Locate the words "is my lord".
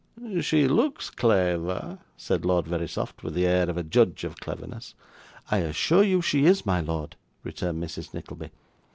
6.47-7.15